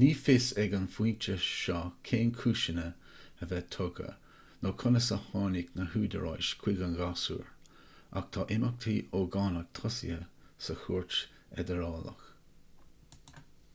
[0.00, 1.76] ní fios ag an phointe seo
[2.08, 2.84] cén cúiseanna
[3.46, 4.10] a bheith tugtha
[4.66, 7.48] nó conas a tháinig na húdaráis chuig an ghasúr
[8.22, 10.20] ach tá imeachtaí ógánach tosaithe
[10.66, 11.18] sa chúirt
[11.56, 12.30] fheidearálach